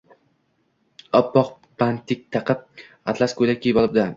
[1.19, 1.51] Oppoq
[1.83, 2.65] bantik taqib,
[3.15, 4.07] atlas ko‘ylak kiyib olibdi.